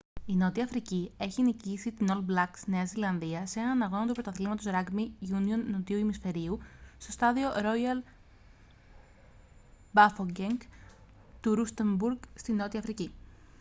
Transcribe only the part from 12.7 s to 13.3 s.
αφρική